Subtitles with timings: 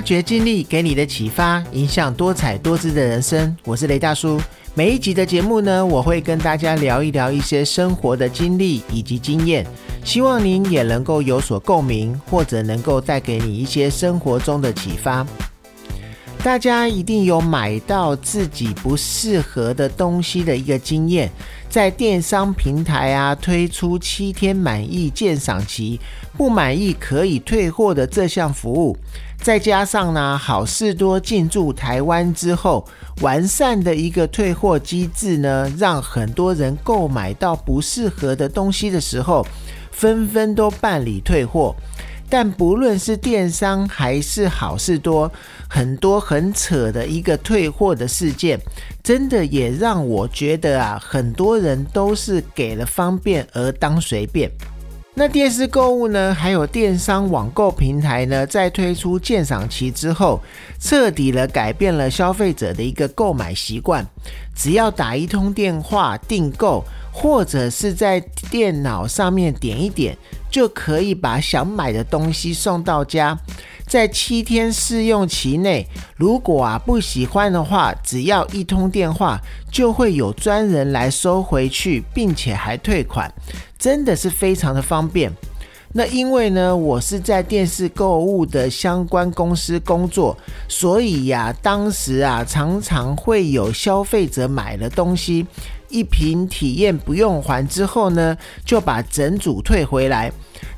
[0.00, 3.54] 发掘经历给你的启发，影响多彩多姿的人生。
[3.66, 4.40] 我是雷大叔。
[4.72, 9.66] 每一集的节目呢，我会跟大家聊一聊一些生活的经历以及经验，
[10.02, 15.26] 希望您也能够有所共鸣，或者能够带给你一些生活中的启发。
[16.42, 21.30] 大家一定有买到自己不适合的东西的一个经验，
[21.68, 26.00] 在电商平台啊推出七天满意鉴赏期，
[26.40, 28.96] 不满意可以退货的这项服务，
[29.42, 32.88] 再加上呢好事多进驻台湾之后，
[33.20, 39.46] 完善的一个退货机制呢，让很多人购买到不适合的东西的时候，
[39.92, 41.76] 纷纷都办理退货。
[42.30, 45.30] 但不论是电商还是好事多，
[45.68, 48.58] 很多很扯的一个退货的事件，
[49.02, 54.50] 真的也让我觉得啊，很多人都是给了方便而当随便。
[55.12, 60.40] 那电视购物呢，还有电商网购平台呢，在推出鉴赏期之后，
[60.78, 64.06] 彻底的改变了消费者的一个购买习惯。
[64.54, 70.16] 只要打一通电话订购，或者是在电脑上面点一点。
[70.50, 73.38] 就可以把想买的东西送到家，
[73.86, 75.86] 在七天试用期内，
[76.16, 83.32] 如果啊不喜欢的话，只要一通电话，就会有专人来收回去，并且还退款，
[83.78, 85.30] 真的是非常的方便。
[85.92, 90.36] 那因为呢，我是在电视购物的相关公司工作，
[90.66, 95.46] 所以呀，当时啊常常会有消费者买了东西。
[95.90, 100.32] 一瓶体验不用还之后呢，就把整组退回来。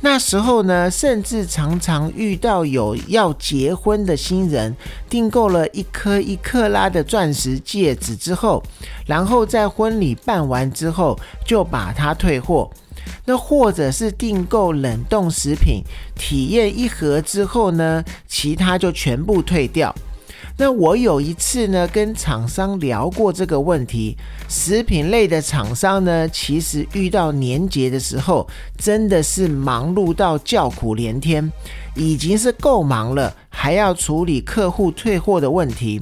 [0.00, 4.76] 那时候呢，甚至常常遇到有要结婚的新人
[5.08, 8.62] 订购了一颗一克拉的钻石戒指之后，
[9.06, 12.70] 然后在婚礼办完之后就把它退货。
[13.24, 15.82] 那或者是订购冷冻食品
[16.14, 19.94] 体验一盒之后呢，其他就全部退掉。
[20.60, 24.16] 那我有一次呢，跟厂商聊过这个问题。
[24.48, 28.44] 食品类的厂商呢，其实遇到年节的时候，
[28.76, 31.48] 真的是忙碌到叫苦连天，
[31.94, 36.00] 已经是够忙了，还要处理客户退货的问题。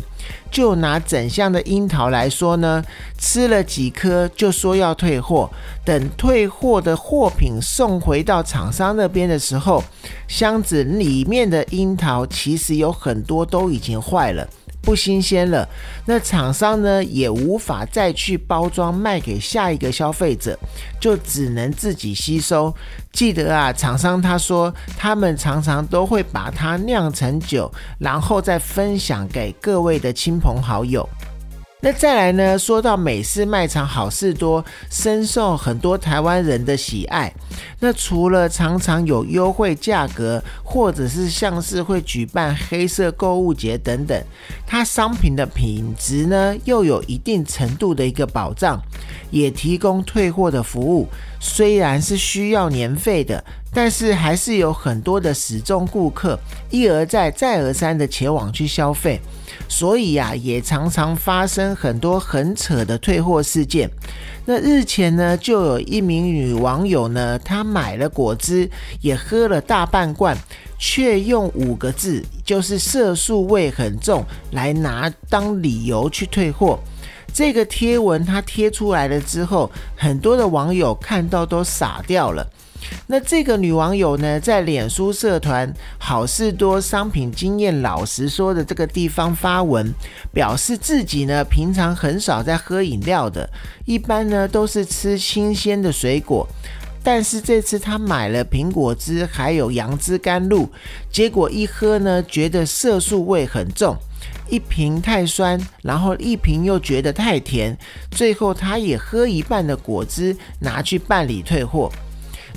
[0.50, 2.82] 就拿整箱的樱桃来说呢，
[3.18, 5.50] 吃了几颗就说要退货，
[5.84, 9.82] 等退货的货品送回到厂商那边的时候，
[10.28, 14.48] 箱子里面的樱桃其实有很多都已经坏了。
[14.86, 15.68] 不新鲜了，
[16.04, 20.56] 那厂商呢也无法再去包装卖给下一个消费者，
[21.00, 22.72] 就只能自己吸收。
[23.12, 31.06] 记得啊，厂商他说他们常常都会把它酿成酒，然后再分享给各位的亲朋好友。
[31.80, 32.58] 那再来呢？
[32.58, 37.32] 说到美式卖场好事多，深受很多台湾人的喜爱。
[37.80, 44.20] 那除了常常有优惠价格，或者是像是会举办黑色购物节等等，
[44.66, 48.80] 它商品的品质呢又有一定程度的一个保障，
[49.30, 51.06] 也提供退货的服务。
[51.48, 53.42] 虽然是需要年费的，
[53.72, 56.36] 但是还是有很多的始终顾客
[56.70, 59.20] 一而再、再而三的前往去消费。
[59.68, 63.88] 所以呀，也常常发生很多很扯的退货事件。
[64.44, 68.68] 那日前呢，就有一名女网友呢，她买了果汁，
[69.00, 70.36] 也喝了大半罐，
[70.78, 76.78] 却用五个字，就是色素味很重，来拿当理由去退货。
[77.32, 82.46] 这个贴文它贴出来了之后，很多的网友看到都傻掉了。
[83.08, 89.92] 那这个女网友呢，在脸书社团“好事多商品经验老实说”的这个地方发文，
[90.32, 93.48] 表示自己呢平常很少在喝饮料的，
[93.86, 96.46] 一般呢都是吃新鲜的水果。
[97.02, 100.68] 但是这次她买了苹果汁，还有杨枝甘露，
[101.10, 103.96] 结果一喝呢，觉得色素味很重，
[104.48, 107.76] 一瓶太酸，然后一瓶又觉得太甜，
[108.10, 111.90] 最后他也喝一半的果汁，拿去办理退货。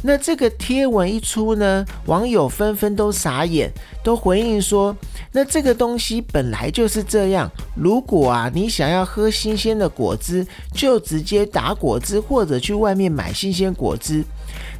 [0.01, 3.69] 那这个贴文一出呢，网友纷纷都傻眼，
[4.03, 4.95] 都回应说
[5.39, 7.49] ：“那这个东西本来就是这样。
[7.73, 14.21] 如果啊你想要喝新鲜的果汁，就直接打果汁或者去外面买新鲜果汁。”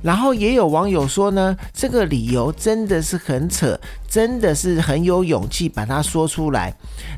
[0.03, 3.79] 然后也有网友说呢，这个理由真的是很扯，
[4.09, 6.73] 真的是很有勇气把它说出来。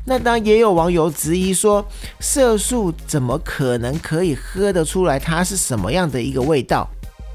[0.06, 1.84] 那当然也有网友质疑说，
[2.20, 6.88] 色素怎么可能可以喝得出来它是什么样的一个味道？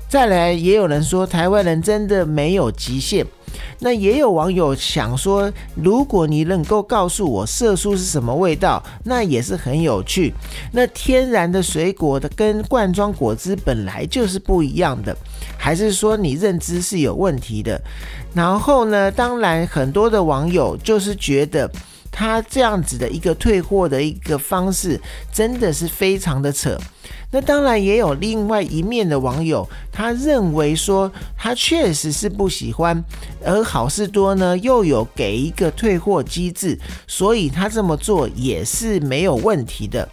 [0.08, 3.28] 再来，也有人说台湾人真的没有极限。
[3.80, 10.34] 那也有网友想说，如果你能够告诉我色素是什么味道，那也是很有趣。
[10.72, 15.16] 那天然的水果的跟罐装果汁本来就是不一样的，
[15.58, 17.80] 还是说你认知是有问题的？
[18.34, 21.70] 然后呢，当然很多的网友就是觉得。
[22.18, 25.00] 他这样子的一个退货的一个方式，
[25.32, 26.76] 真的是非常的扯。
[27.30, 33.04] 那当然也有另外一面的网友，他认为说他确实是不喜欢，
[33.46, 40.10] 而好事多呢又有给一个退货机制，所以他这么做也是没有问题的。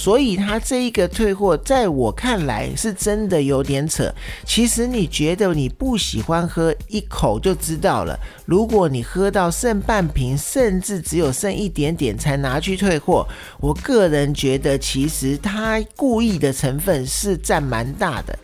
[0.00, 4.10] 所以他这一个退货，在我看来是真的有点扯。
[4.46, 8.18] 其实你觉得你不喜欢喝一口就知道了。
[8.46, 13.28] 如果你喝到剩半瓶，甚至只有剩一点点才拿去退货，
[13.60, 18.38] 我个人觉得其实他故意的成分是占蛮大的。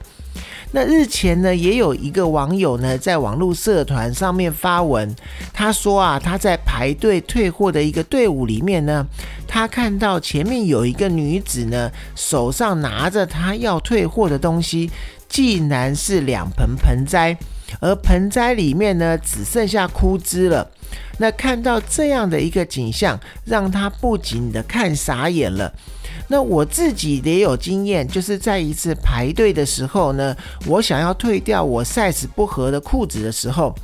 [0.76, 5.16] 那日前呢，也有一个网友呢，在网络社团上面发文，
[5.50, 9.06] 他说啊，他在排队退货的一个队伍里面呢，
[9.48, 14.90] 他看到前面有一个女子呢，手上拿着他要退货的东西，
[15.30, 17.34] 竟然是两盆盆栽，
[17.80, 20.70] 而盆栽里面呢，只剩下枯枝了。
[21.16, 25.72] 那看到这样的一个景象，让他不仅的看傻眼了。
[26.28, 30.36] 那我自己也有经验，就是在一次排队的时候呢，
[30.66, 33.74] 我想要退掉我 size 不合的裤子的时候，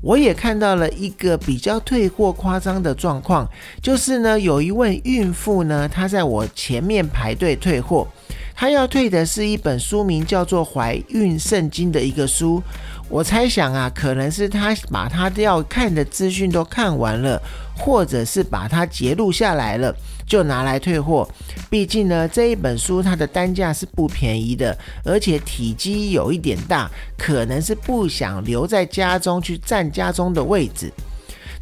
[0.00, 3.48] 我也看到了一个比较退货夸张的状况，
[3.82, 8.08] 就是呢，有一位孕妇呢，她在我前面排队退货，
[8.54, 12.62] 她要退的是一本书名叫做《怀孕圣经》的一个书。
[13.10, 17.42] 我猜想啊，可能是他把他要看的资讯都看完了，
[17.76, 19.94] 或者是把它截录下来了。
[20.24, 21.28] 就拿来退货，
[21.68, 30.88] 毕竟呢这一本书它的单价是不便宜的，而且体积有一点大，可能是不想留在家中去占家中的位置。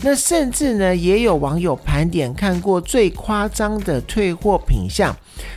[0.02, 5.14] 那甚至呢也有网友盘点看过最夸张的退货品相，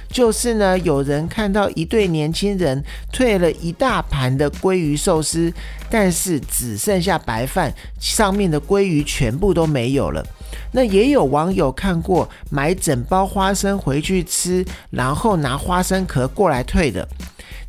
[0.10, 2.84] 就是呢有人看到一对年轻人
[3.14, 5.54] 退了一大盘的鲑鱼寿司，
[5.92, 10.26] 但是只剩下白饭，上面的鲑鱼全部都没有了。
[10.74, 17.08] 那也有网友看过买整包花生回去吃，然后拿花生壳过来退的。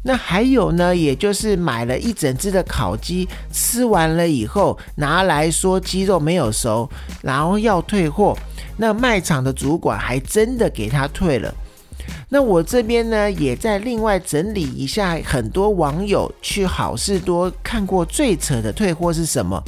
[0.04, 6.90] 那还有呢，也就是买了一整只的烤鸡，吃完了以后拿来说鸡肉没有熟，
[7.22, 8.36] 然后要退货。
[8.76, 11.54] 那卖场的主管还真的给他退了。
[12.28, 19.62] 那我这边呢，也在另外整理一下，很多网友去好事多看过最扯的退货是什么。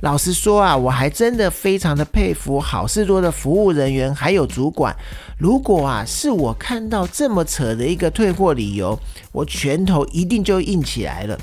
[0.00, 4.94] 老实说啊，我还真的非常的佩服好事多的服务人员还有主管。
[5.38, 8.98] 如果啊是我看到这么扯的一个退货理由，
[9.30, 11.38] 我拳头一定就硬起来了。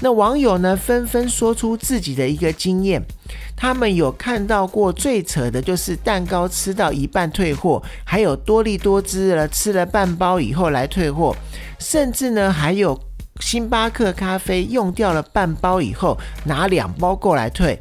[0.00, 3.02] 那网友呢纷纷说出自己的一个经验，
[3.54, 11.36] 他们有看到过最扯的就是蛋糕吃到一半退货，还有多利多汁了吃了半包以后来退货，
[11.78, 12.98] 甚至呢还有。
[13.42, 17.78] 星巴克咖啡用掉了半包以后，拿两包过来退。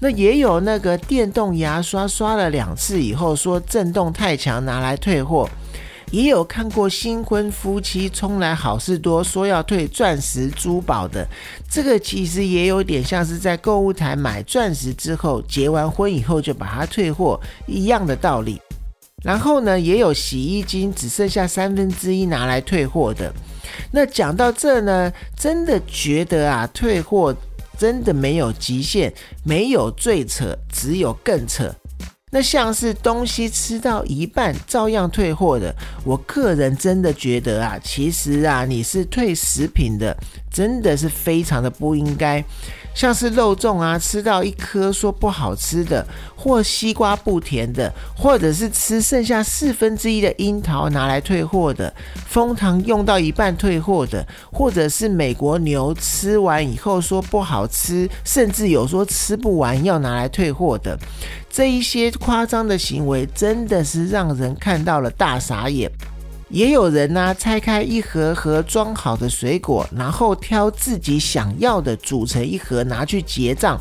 [0.00, 5.48] 那也有那个电动牙刷刷了两次以后，说震动太强，拿来退货。
[6.10, 11.26] 也有看过新婚夫妻冲来好事多说要退钻石珠宝的，
[11.70, 18.60] 这个其实也有点像是在购物台买钻石之后结完婚以后就把它退货一样的道理。
[19.22, 23.32] 然后呢，也有洗衣精只剩下三分之一拿来退货的。
[23.90, 27.34] 那讲到这呢，真的觉得啊，退货
[27.78, 29.12] 真的没有极限，
[29.44, 31.74] 没有最扯，只有更扯。
[32.30, 40.14] 那像是东西吃到一半照样退货的，我个人真的觉得啊，其实啊，你是退食品的，
[40.52, 42.44] 真的是非常的不应该。
[42.98, 51.94] 像是肉粽啊，吃到一颗说不好吃的，或西瓜不甜的，或者是吃剩下四分之一的樱桃拿来退货的，
[52.26, 60.98] 蜂糖用到一半退货的，或者是美国牛吃完以后说不好吃，甚至有说吃不完要拿来退货的，
[61.48, 65.88] 这一些夸张的行为，真的是让人看到了大傻眼。
[66.50, 73.78] 也有人呢，拆开一盒盒装好的水果，然后挑自己想要的组成一盒拿去结账。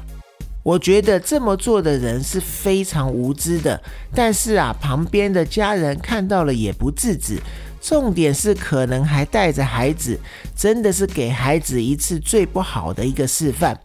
[0.63, 3.81] 我觉得这么做的人是非常无知的。
[4.13, 7.41] 但是啊，旁边的家人看到了也不制止。
[7.79, 10.19] 重点是可能还带着孩子，
[10.53, 13.79] 真的是给孩子一次最不好的一个示范。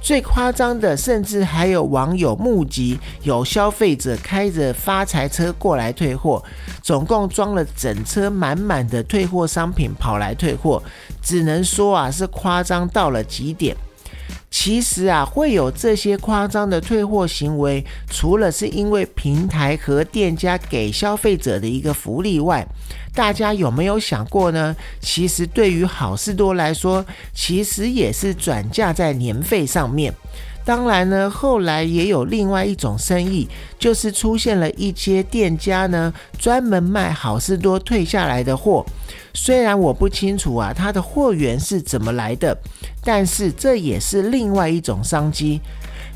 [0.00, 6.42] 最夸张的，甚至还有网友目击有消费者开着发财车过来退货，
[6.80, 10.80] 总共装了整车满满的退货商品跑来退货，
[11.20, 13.76] 只能说啊是夸张到了极点。
[14.50, 22.66] 其实啊，会有这些夸张的退货行为，除了是因为平台和店家给消费者的一个福利外，
[23.14, 24.74] 大家有没有想过呢？
[25.00, 30.14] 其实对于好事多来说，其实也是转嫁在年费上面。
[30.64, 33.48] 当然呢，后来也有另外一种生意，
[33.78, 38.84] 就是出现了一些店家呢，专门卖好事多退下来的货。
[39.36, 42.56] 虽然我不清楚啊，它的货源是怎么来的，
[43.04, 45.60] 但是这也是另外一种商机。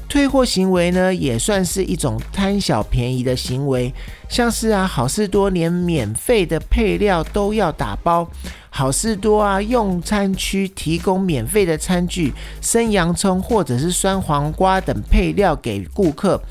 [0.08, 3.92] 退货行为呢，也算是一种贪小便宜的行为。
[4.28, 8.28] 像是啊，好事多连免费的配料都要打包，
[8.70, 16.42] 好事多啊，用餐区提供免费的餐具、生洋葱或者是酸黄瓜等配料给顾客。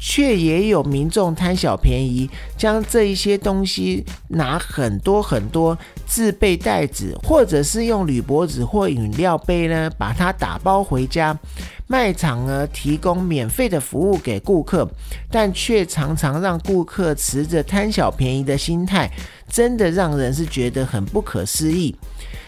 [0.00, 5.76] 却也有民众贪小便宜，将这一些东西拿很多很多
[6.06, 11.38] 自备袋子，或者是用铝箔纸或饮料杯呢，把它打包回家。
[11.86, 14.88] 卖场呢提供免费的服务给顾客，
[15.28, 19.10] 但却常常让顾客持着贪小便宜的心态，
[19.48, 21.94] 真的让人是觉得很不可思议。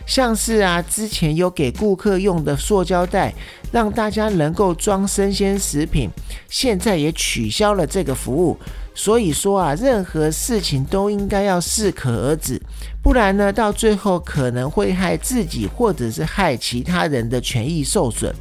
[0.06, 3.32] 像是啊，之前有给顾客用的塑胶袋，
[3.70, 6.10] 让大家能够装生鲜食品，
[6.48, 8.56] 现在也取消了这个服务。
[8.94, 12.60] 所以说啊，任何事情都应该要适可而止，
[13.02, 18.34] 不然呢，到最后可能会害自己或者是害其他人的权益受损。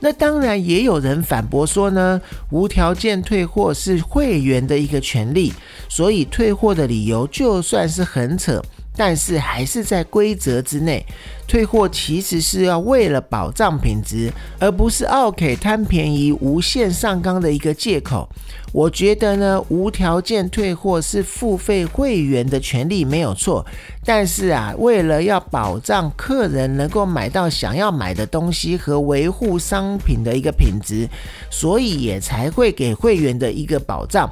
[0.00, 2.20] 那当然也有人反驳说呢，
[2.50, 5.52] 无条件退货是会员的一个权利，
[5.88, 8.60] 所以退货的理由就算是很扯。
[8.96, 11.04] 但是还是在规则之内，
[11.48, 18.28] 退货其实是要为了保障品质，而不是 OK 贪便宜、无限上纲的一个借口。
[18.72, 23.64] 我觉得呢，无条件退货是付费会员的权利没有错，
[24.04, 31.08] 但是啊，为了要保障客人能够买到想要买的东西和维护商品的一个品质，
[31.50, 34.28] 所以也才会给会员的一个保障。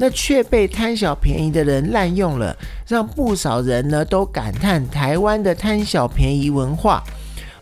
[0.00, 2.56] 那却被贪小便宜的人滥用了，
[2.88, 7.04] 让不少人呢都感叹台湾的贪小便宜文化。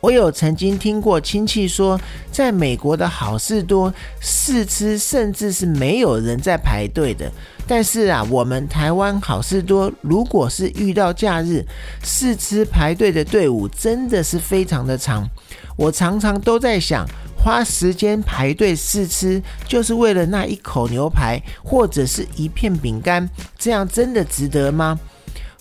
[0.00, 7.28] 我有曾经听过亲戚说，在美国的好事多试吃，甚至是没有人在排队的。
[7.66, 11.64] 但是啊，我们台湾好事多，如果是遇到假日
[12.04, 15.28] 试吃排队的队伍，真的是非常的长。
[15.76, 17.04] 我常常都在想。
[17.49, 23.26] 花时间排队试吃，就是为了那一口牛排或者是一片饼干，
[23.59, 25.00] 这样真的值得吗？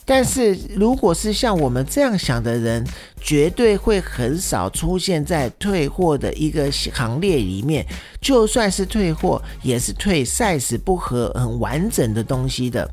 [0.03, 2.85] 但是如果是像我们这样想的人，
[3.21, 7.85] 绝对会很少出现在退货的一个行列里面。
[8.19, 12.91] 就算是退货，也是退 size 不合、很完整的东西的。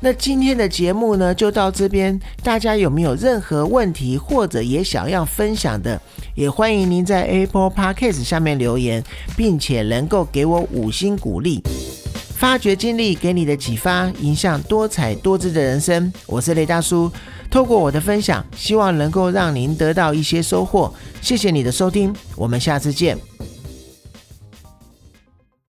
[0.00, 2.18] 那今天的节目呢，就到这边。
[2.42, 6.00] 大家有没有任何问题，或者也想要分享的，
[6.34, 9.02] 也欢迎您在 Apple Podcast 下面留言，
[9.36, 11.62] 并且能够给我五星鼓励。
[12.36, 16.12] 发掘经历给你的启发，影响多彩多姿的人生。
[16.26, 17.10] 我是雷大叔，
[17.50, 20.92] 透过我的分享，希望能够让您得到一些收获。
[21.22, 23.33] 谢谢你的收听，我们下次见。